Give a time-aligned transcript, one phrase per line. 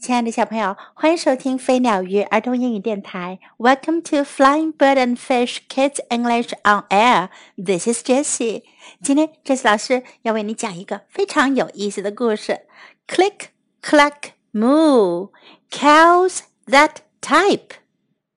[0.00, 3.40] 亲爱的小朋友，欢迎收听飞鸟鱼儿童英语电台。
[3.58, 7.30] Welcome to Flying Bird and Fish Kids English on Air.
[7.56, 8.62] This is Jessie.
[9.02, 12.60] 今天，Jessie 老师要为你讲一个非常有意思的故事。
[13.08, 13.48] Click,
[13.82, 15.30] clack, moo.
[15.68, 17.70] Cows that type.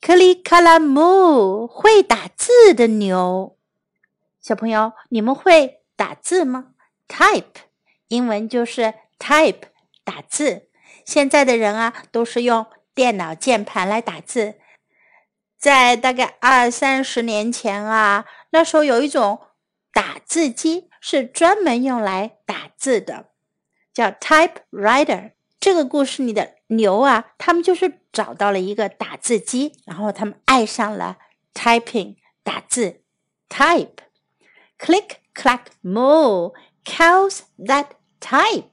[0.02, 3.56] 克里卡拉木会打字的牛。
[4.42, 6.70] 小朋友，你们会打字吗
[7.08, 7.62] ？Type，
[8.08, 9.62] 英文就是 type，
[10.04, 10.71] 打字。
[11.06, 14.56] 现在的人啊，都是用电脑键盘来打字。
[15.58, 19.40] 在大概二三十年前啊，那时候有一种
[19.94, 23.28] 打字机是专门用来打字的，
[23.94, 25.32] 叫 typewriter。
[25.60, 31.18] 这个故事里的牛啊，他们就是找到了一个打字机，然后他们爱上了
[31.54, 33.02] typing 打字
[33.48, 33.98] ，type。
[34.80, 38.64] Click clack moo, cows that type.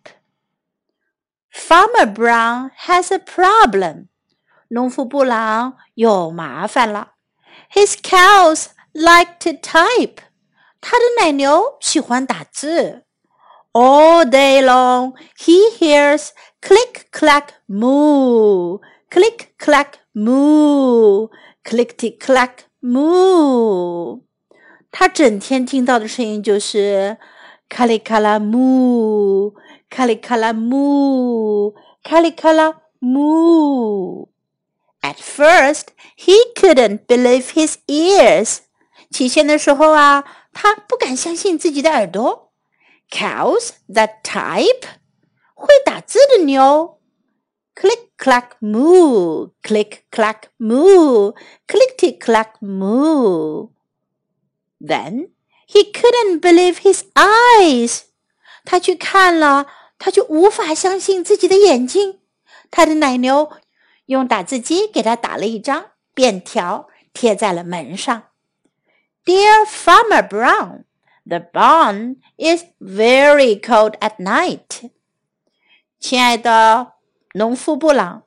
[1.57, 4.07] Farmer Brown has a problem.
[4.70, 7.13] 农夫布朗有麻烦了。
[7.71, 10.18] His cows like to type.
[10.82, 13.04] 他的奶牛喜欢打字。
[13.71, 16.29] All day long, he hears
[16.62, 21.29] click clack moo, click clack moo,
[21.63, 24.21] clickety clack moo.
[24.91, 27.18] 他整天听到的声音就是
[27.68, 29.55] 卡里卡拉木。
[29.90, 31.73] Kalikala moo,
[32.04, 34.27] Kalikala moo.
[35.01, 38.59] At first, he couldn't believe his ears.
[39.12, 40.23] 起先的时候啊，
[40.54, 42.51] 他不敢相信自己的耳朵。
[43.12, 44.85] Cows that type，
[45.54, 46.99] 会打字的牛。
[47.76, 51.35] Click clack moo, click clack moo,
[51.68, 53.71] clickety clack moo.
[54.79, 55.29] Then
[55.68, 58.04] he couldn't believe his eyes.
[58.63, 59.68] 他去看了
[59.99, 62.21] 他就无法相信自己的眼睛。
[62.71, 63.51] 他的奶牛
[64.06, 68.25] 用打字机给他打了一张便条，贴在了门上。
[69.25, 70.84] Dear Farmer Brown,
[71.27, 74.91] the barn is very cold at night.
[76.01, 76.95] 亲爱的
[77.34, 78.22] 农夫布朗，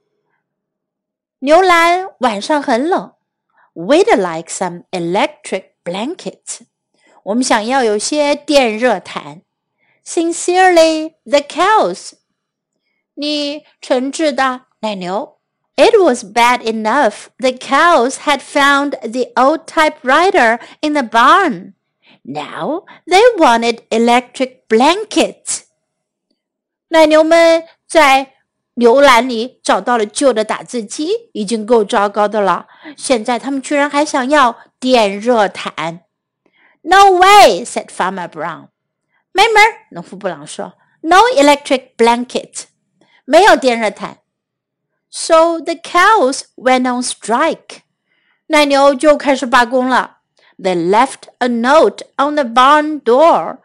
[1.39, 3.13] 牛栏晚上很冷。
[3.73, 6.59] We'd like some electric blankets.
[7.23, 9.43] 我们想要有些电热毯。
[10.04, 12.12] Sincerely, the cows.
[13.14, 15.38] 你诚挚的奶牛。
[15.76, 21.74] It was bad enough the cows had found the old typewriter in the barn.
[22.22, 25.64] Now they wanted electric blankets.
[26.88, 28.34] 奶牛们在
[28.74, 32.66] 牛栏里找到了旧的打字机，已经够糟糕的了。
[32.96, 36.04] 现在他们居然还想要电热毯。
[36.82, 38.68] No way, said Farmer Brown.
[39.32, 39.86] 没门儿！
[39.90, 42.64] 农夫布朗说：“No electric blanket，
[43.24, 44.18] 没有电热毯。”
[45.10, 47.80] So the cows went on strike，
[48.48, 50.18] 奶牛就开始罢工了。
[50.58, 53.58] They left a note on the barn door，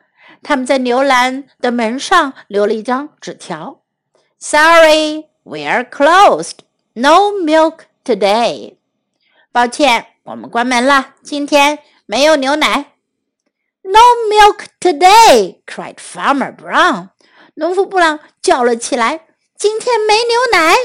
[0.43, 3.81] 他们在牛栏的门上留了一张纸条：“
[4.39, 6.59] Sorry, we're closed.
[6.93, 8.75] No milk today。”
[9.53, 12.93] 抱歉，我们关门了，今天没有牛奶。
[13.85, 13.99] no
[14.29, 15.61] milk today!
[15.65, 17.09] cried Farmer Brown.
[17.55, 20.75] 农夫布朗叫了起来：“今天没牛奶。”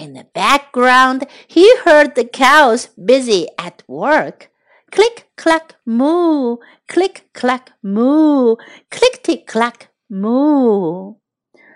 [0.00, 4.48] In the background, he heard the cows busy at work.
[4.90, 8.56] Click clack moo, click clack moo,
[8.90, 11.16] clickety clack moo.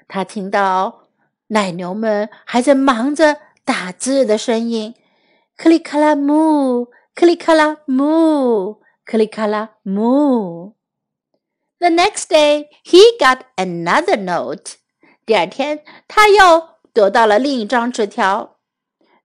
[0.06, 1.09] 他听到
[1.48, 4.94] 奶牛们还在忙着打字的声音，
[5.59, 8.78] click 咔啦 moo，click 咔啦 moo。
[9.06, 10.75] Kalikala moo.
[11.78, 14.76] The next day, he got another note.
[15.26, 18.59] 第二天，他又得到了另一张纸条。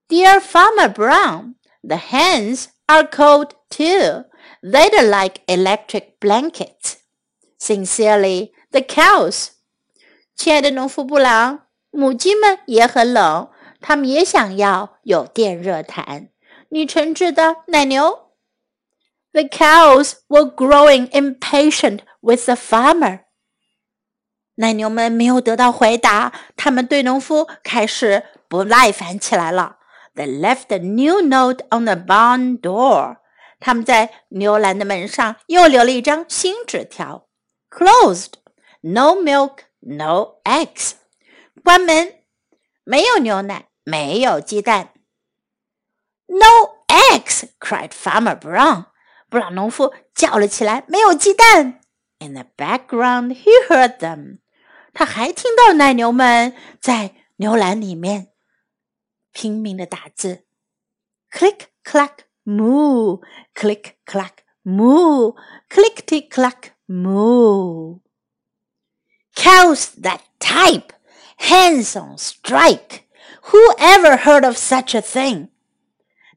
[0.07, 4.25] Dear Farmer Brown, the hens are cold too.
[4.61, 6.95] They'd like electric blankets.
[7.59, 9.49] Sincerely, the cows.
[10.35, 13.49] 亲爱的农夫布朗，母鸡们也很冷，
[13.81, 16.29] 它们也想要有电热毯。
[16.69, 18.20] 你诚挚的奶牛。
[19.33, 23.21] the cows were growing impatient with the farmer.
[24.55, 29.77] 奶牛们没有得到回答，他们对农夫开始不耐烦起来了。
[30.15, 33.17] They left a new note on the barn door.
[33.59, 37.27] 他们在牛栏的门上又留了一张新纸条：
[37.69, 38.33] Closed,
[38.81, 40.93] no milk, no eggs.
[41.63, 42.15] 关门，
[42.83, 44.93] 没有牛奶，没有鸡蛋。
[46.25, 47.49] No eggs!
[47.59, 48.85] cried Farmer Brown.
[49.31, 51.81] 布朗农夫叫了起来：“没有鸡蛋！”
[52.19, 54.39] In the background, he heard them.
[54.93, 58.29] 他还听到奶牛们在牛栏里面
[59.31, 60.45] 拼命的打字，
[61.31, 63.21] click clack moo,
[63.53, 65.35] click clack moo,
[65.69, 67.99] clickety clack moo.
[69.35, 70.93] Cows that type,
[71.37, 73.03] hands on strike.
[73.51, 75.49] Who ever heard of such a thing?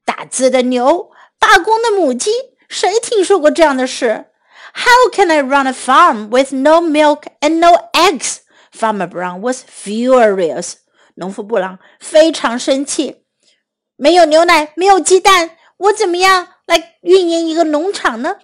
[0.05, 2.31] 打字的牛，罢工的母鸡，
[2.69, 4.27] 谁听说过这样的事？
[4.73, 8.39] How can I run a farm with no milk and no eggs?
[8.73, 10.75] Farmer Brown was furious.
[11.15, 13.25] 农夫布朗非常生气，
[13.97, 18.37] 没有牛奶，没有鸡蛋，我怎么样来运营一个农场呢？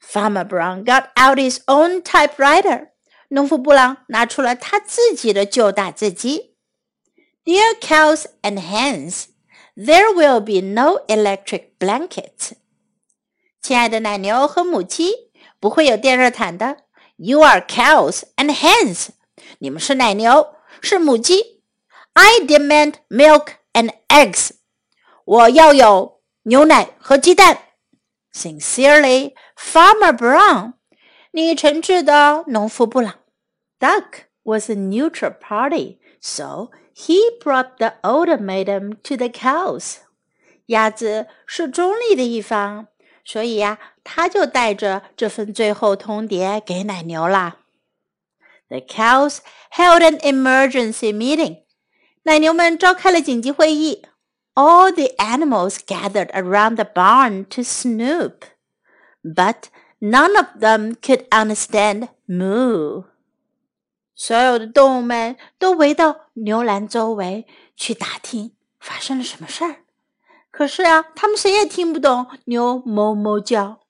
[0.00, 2.88] Farmer Brown got out his own typewriter.
[3.28, 6.54] 农夫布朗拿出了他自己的旧打字机。
[7.44, 9.24] Dear cows and hens,
[9.76, 12.52] there will be no electric blanket.
[13.60, 16.78] 亲爱的奶牛和母鸡，不会有电热毯的。
[17.16, 19.08] You are cows and hens.
[19.58, 21.62] 你们是奶牛，是母鸡。
[22.12, 24.50] I demand milk and eggs.
[25.24, 27.58] 我要有牛奶和鸡蛋。
[28.32, 30.74] Sincerely, Farmer Brown.
[31.30, 33.14] 你诚挚的农夫布朗。
[33.80, 39.96] Duck was a neutral party, so he brought the ultimatum to the cows.
[40.66, 42.88] 鸭子是中立的一方，
[43.23, 47.57] 所以呀，他就带着这份最后通牒给奶牛啦。
[48.69, 49.39] The cows
[49.71, 51.63] held an emergency meeting.
[52.23, 54.05] 奶牛们召开了紧急会议。
[54.55, 58.41] All the animals gathered around the barn to snoop,
[59.23, 59.69] but
[59.99, 63.05] none of them could understand moo.
[64.13, 69.77] 所有的动物们都围到牛栏周围去打听发生了什么事儿。
[70.50, 73.80] 可是啊，他们谁也听不懂牛哞哞叫。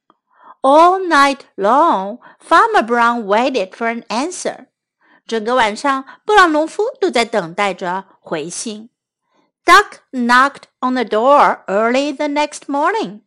[0.62, 4.68] All night long, Farmer Brown waited for an answer.
[5.26, 8.90] 整个晚上，布朗农夫都在等待着回信。
[9.64, 13.22] Duck knocked on the door early the next morning.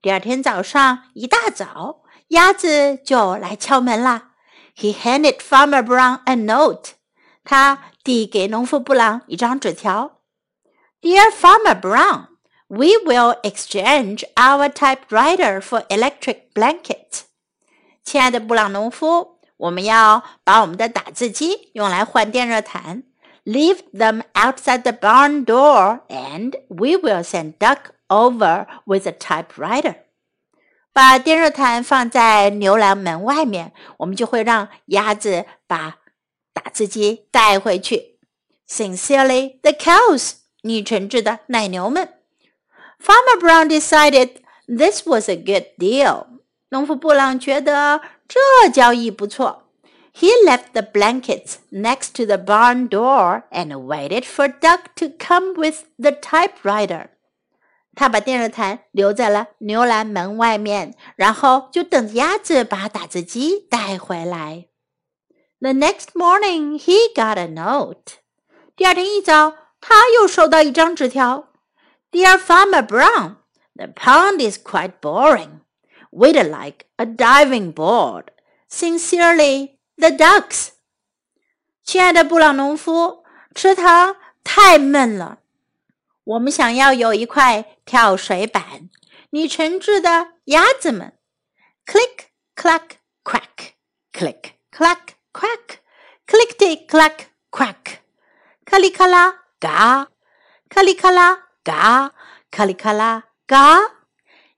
[0.00, 4.32] 第二天早上一大早，鸭子就来敲门啦。
[4.76, 6.90] he handed Farmer Brown a note.
[7.44, 10.20] 他递给农夫布朗一张纸条。
[11.00, 12.26] Dear Farmer Brown,
[12.70, 17.22] we will exchange our typewriter for electric blanket.
[18.04, 23.02] 亲爱的布朗农夫，我们要把我们的打字机用来换电热毯。
[23.44, 29.96] Leave them outside the barn door, and we will send Duck over with a typewriter.
[30.92, 35.98] 把电热毯放在牛栏门外面，我们就会让鸭子把
[36.52, 38.18] 打字机带回去。
[38.68, 42.14] Sincerely, the cows，你诚挚的奶牛们。
[43.00, 46.26] Farmer Brown decided this was a good deal。
[46.70, 49.64] 农夫布朗觉得这交易不错。
[50.14, 55.84] He left the blankets next to the barn door and waited for Duck to come with
[55.98, 57.08] the typewriter.
[57.94, 64.66] 他把电热毯留在了牛栏门外面，然后就等着鸭子把打字机带回来。
[65.60, 68.18] The next morning he got a note。
[68.74, 71.48] 第二天一早，他又收到一张纸条。
[72.12, 73.36] Dear Farmer Brown,
[73.74, 75.60] the pond is quite boring.
[76.10, 78.30] We'd like a diving board.
[78.70, 80.70] Sincerely, the ducks.
[81.84, 85.40] 亲爱的布朗农夫，池塘太闷了。
[86.24, 88.90] 我们想要有一块跳水板。
[89.30, 91.12] 你诚挚的鸭子们，
[91.84, 92.26] click
[92.56, 94.98] clack quack，click clack
[95.32, 97.98] quack，clickety clack quack，
[98.64, 100.08] 咔里咔啦嘎，
[100.68, 102.13] 咔里咔啦 嘎，
[102.49, 103.79] 咔里咔啦嘎。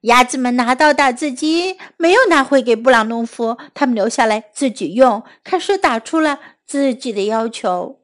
[0.01, 8.01] 鸭子们拿到打字机，没有拿回给布朗农夫，他们留下来自己用，开始打出了自己的要求。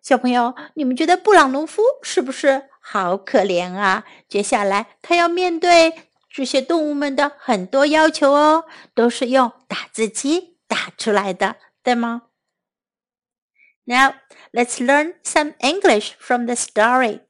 [0.00, 2.70] 小朋友，你们觉得布朗农夫是不是？
[2.80, 4.04] 好可怜啊！
[4.28, 12.22] 接下来他要面对这些动物们的很多要求哦，都是用打字机打出来的，对吗
[13.84, 14.14] ？Now
[14.52, 17.20] let's learn some English from the story.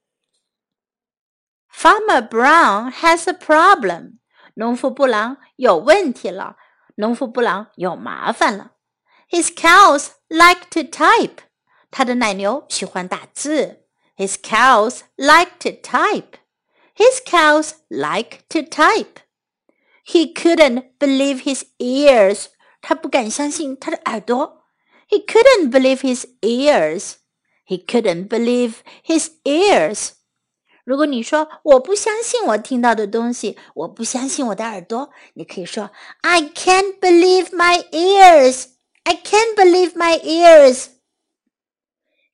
[1.74, 4.20] Farmer Brown has a problem.
[4.56, 6.58] 农夫布朗有问题了，
[6.96, 8.72] 农夫布朗有麻烦了。
[9.29, 11.38] His cows like to type.
[11.91, 13.86] 他的奶牛喜欢打字。
[14.18, 16.38] his cows like to type.
[16.94, 19.22] His cows like to type.
[20.06, 22.48] He couldn't believe his ears.
[22.82, 24.65] 他不敢相信他的耳朵。
[25.08, 27.13] He couldn't believe his ears.
[27.65, 30.12] He couldn't believe his ears.
[30.85, 38.67] 如果你说我不相信我听到的东西，我不相信我的耳朵，你可以说 I can't believe my ears.
[39.05, 40.87] I can't believe my ears.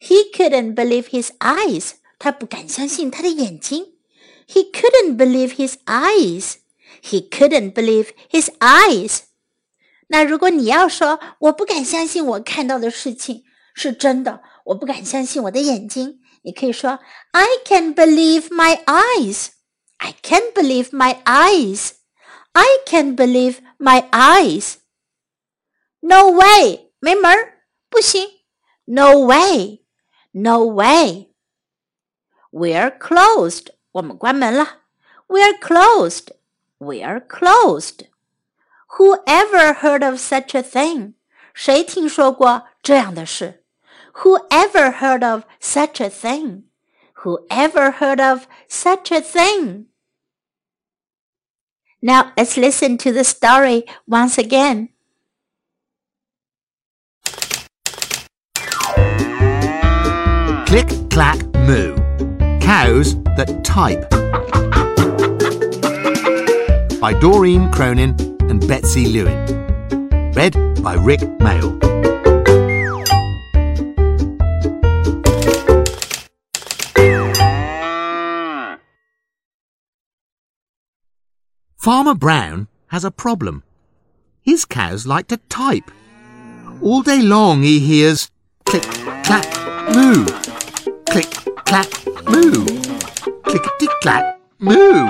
[0.00, 3.94] He couldn't believe his eyes，他不敢相信他的眼睛。
[4.48, 6.54] He couldn't believe his eyes.
[7.02, 9.20] He couldn't believe his eyes.
[10.08, 16.99] 那如果你要说我不敢相信我看到的事情是真的，我不敢相信我的眼睛，你可以说
[17.31, 19.49] I can't believe my eyes.
[19.97, 21.93] I can't believe my eyes.
[22.53, 24.75] I can't believe my eyes.
[25.99, 28.29] No way，没门儿，不行。
[28.85, 29.81] No way,
[30.31, 31.33] no way.
[32.51, 33.69] We're closed.
[33.93, 34.83] 我们关门了。
[35.27, 36.27] We're closed.
[36.77, 38.07] We're closed.
[38.97, 41.15] Whoever heard of such a thing?
[41.53, 43.58] 谁听说过这样的事
[44.14, 46.64] ？Whoever heard of such a thing?
[47.22, 49.86] Who ever heard of such a thing?
[52.02, 54.88] Now let's listen to the story once again.
[60.66, 61.96] Click, clack, moo.
[62.60, 64.08] Cows that type.
[67.00, 68.14] By Doreen Cronin
[68.48, 70.32] and Betsy Lewin.
[70.32, 71.89] Read by Rick Mail.
[81.80, 83.62] Farmer Brown has a problem.
[84.42, 85.90] His cows like to type.
[86.82, 88.30] All day long he hears
[88.66, 88.82] click,
[89.24, 89.48] clack,
[89.88, 90.26] moo.
[91.08, 91.30] Click,
[91.64, 91.88] clack,
[92.28, 92.66] moo.
[93.44, 95.08] Clickety clack, moo.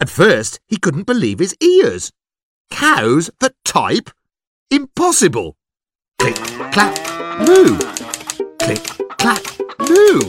[0.00, 2.12] At first, he couldn't believe his ears.
[2.70, 4.10] Cows that type?
[4.70, 5.56] Impossible.
[6.20, 6.36] Click,
[6.70, 6.96] clack,
[7.40, 7.78] moo.
[8.60, 8.84] Click,
[9.18, 9.42] clack,
[9.80, 10.20] moo.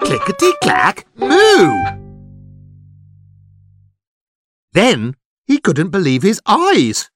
[0.00, 2.05] Clickety clack, moo.
[4.76, 5.16] Then
[5.46, 7.08] he couldn't believe his eyes.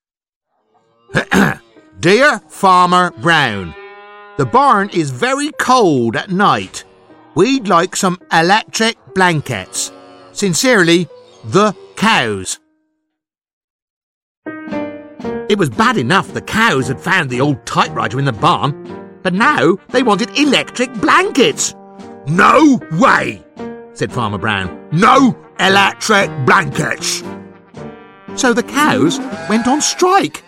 [2.01, 3.75] Dear Farmer Brown,
[4.39, 6.85] the barn is very cold at night.
[7.35, 9.93] We'd like some electric blankets.
[10.33, 11.07] Sincerely,
[11.45, 12.59] the cows.
[15.51, 19.35] It was bad enough the cows had found the old typewriter in the barn, but
[19.35, 21.75] now they wanted electric blankets.
[22.27, 23.45] No way,
[23.93, 24.89] said Farmer Brown.
[24.93, 27.23] No electric blankets.
[28.37, 29.19] So the cows
[29.49, 30.43] went on strike.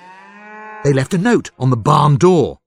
[0.84, 2.58] They left a note on the barn door.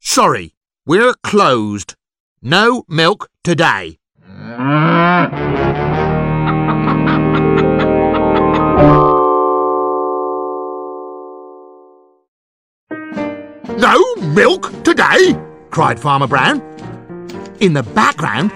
[0.00, 0.54] Sorry,
[0.86, 1.94] we're closed.
[2.42, 3.98] No milk today.
[13.78, 15.38] No milk today?
[15.70, 16.60] cried Farmer Brown.
[17.60, 18.52] In the background,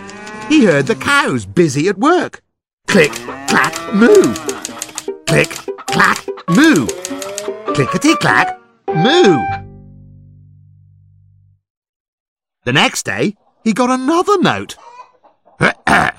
[0.49, 2.43] he heard the cows busy at work.
[2.89, 3.13] Click,
[3.49, 4.35] clack, moo.
[5.27, 5.49] Click,
[5.87, 6.87] clack, moo.
[7.75, 9.41] Clickety clack, moo.
[12.65, 13.35] The next day,
[13.65, 14.77] he got another note.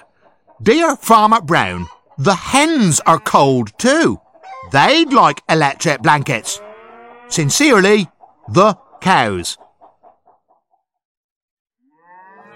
[0.62, 4.20] Dear Farmer Brown, the hens are cold too.
[4.72, 6.60] They'd like electric blankets.
[7.28, 8.10] Sincerely,
[8.50, 9.58] the cows.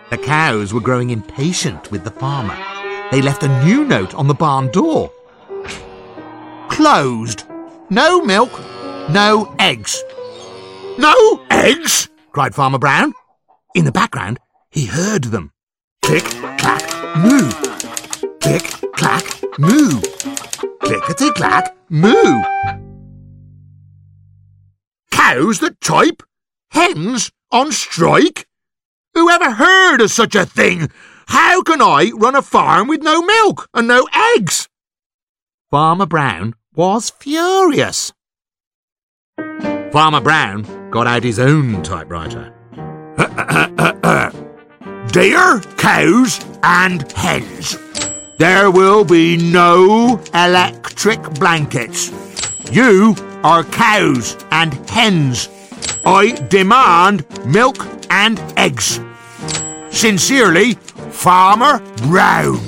[0.10, 2.58] The cows were growing impatient with the farmer.
[3.12, 5.12] They left a new note on the barn door.
[6.70, 7.46] Closed.
[7.90, 8.52] No milk,
[9.10, 10.04] no eggs.
[10.98, 12.10] No eggs?
[12.34, 13.14] cried Farmer Brown.
[13.74, 14.40] In the background,
[14.72, 15.52] he heard them.
[16.02, 16.26] Click,
[16.58, 16.84] clack,
[17.18, 17.50] moo.
[18.42, 19.24] Click, clack,
[19.58, 20.02] moo.
[20.82, 22.44] Clickety clack, moo.
[25.12, 26.24] Cows that type?
[26.72, 28.48] Hens on strike?
[29.14, 30.92] Who ever heard of such a thing?
[31.28, 34.68] How can I run a farm with no milk and no eggs?
[35.70, 38.14] Farmer Brown was furious.
[39.92, 42.54] Farmer Brown got out his own typewriter.
[45.12, 47.78] Dear cows and hens,
[48.38, 52.12] there will be no electric blankets.
[52.72, 55.50] You are cows and hens.
[56.06, 59.02] I demand milk and eggs.
[59.90, 60.78] Sincerely,
[61.18, 62.62] Farmer Brown.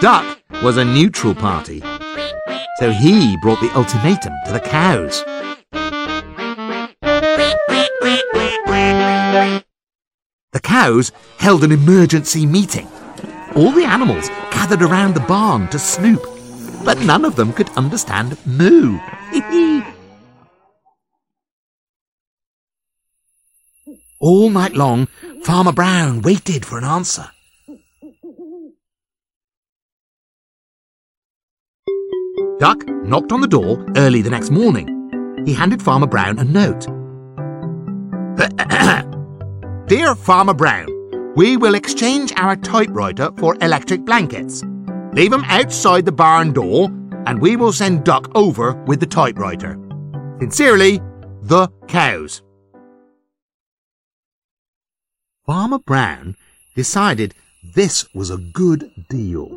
[0.00, 1.80] Duck was a neutral party,
[2.80, 5.24] so he brought the ultimatum to the cows.
[10.50, 12.88] The cows held an emergency meeting.
[13.54, 16.24] All the animals gathered around the barn to snoop,
[16.84, 18.98] but none of them could understand moo.
[24.20, 25.06] All night long,
[25.44, 27.30] Farmer Brown waited for an answer.
[32.58, 34.94] Duck knocked on the door early the next morning.
[35.46, 36.86] he handed Farmer Brown a note.
[39.86, 40.88] Dear Farmer Brown,
[41.36, 44.64] we will exchange our typewriter for electric blankets.
[45.12, 46.88] Leave them outside the barn door,
[47.26, 49.78] and we will send Duck over with the typewriter.
[50.40, 51.00] Sincerely,
[51.42, 52.42] the cows.
[55.48, 56.36] Farmer Brown
[56.74, 59.48] decided this was a good deal.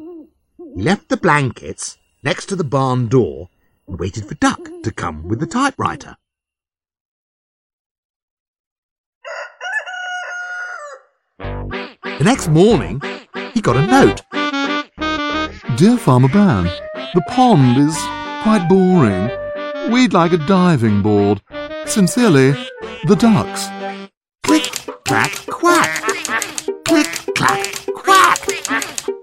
[0.73, 3.49] He left the blankets next to the barn door
[3.89, 6.15] and waited for Duck to come with the typewriter.
[11.39, 13.01] The next morning,
[13.53, 14.21] he got a note.
[15.75, 16.69] Dear Farmer Brown,
[17.13, 17.97] the pond is
[18.43, 19.29] quite boring.
[19.91, 21.41] We'd like a diving board.
[21.85, 22.53] Sincerely,
[23.07, 23.67] the ducks.
[25.11, 26.03] Clack, quack.
[26.85, 28.39] Click, clack, quack.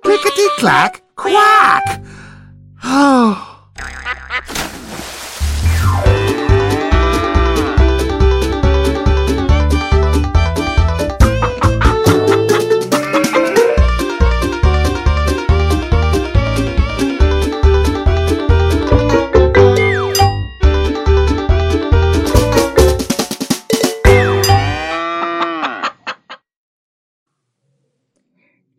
[0.02, 2.02] Clickety, clack, quack.
[2.85, 3.45] Oh.“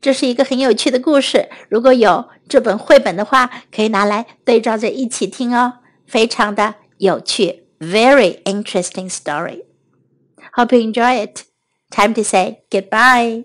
[0.10, 1.50] 这是一个很有趣的故事。
[1.70, 5.74] 如果有这本绘本的话，可以拿来对照着一起听哦，
[6.08, 9.66] 非常的有趣，very interesting story.
[10.56, 11.42] Hope you enjoy it.
[11.92, 13.44] Time to say goodbye.